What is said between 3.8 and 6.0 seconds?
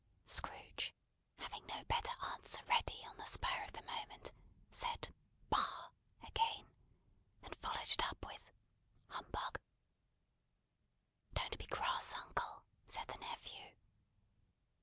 moment, said, "Bah!"